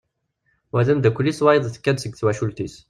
[0.73, 2.75] Wa d amddakel-is wayeḍ tekka-d seg twacult-is.